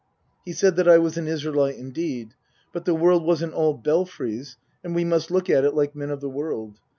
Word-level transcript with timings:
He 0.45 0.53
said 0.53 0.77
that 0.77 0.87
I 0.87 0.97
was 0.97 1.15
an 1.19 1.27
Israelite 1.27 1.77
indeed. 1.77 2.33
But 2.73 2.85
the 2.85 2.95
world 2.95 3.23
wasn't 3.23 3.53
all 3.53 3.75
Belfries, 3.75 4.57
and 4.83 4.95
we 4.95 5.05
must 5.05 5.29
look 5.29 5.47
at 5.47 5.63
it 5.63 5.75
like 5.75 5.95
men 5.95 6.09
of 6.09 6.21
the 6.21 6.27
world. 6.29 6.79